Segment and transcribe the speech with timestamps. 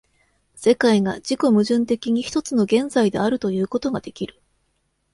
[0.55, 4.41] 世界が自己矛盾的に一つの現在であるということができる。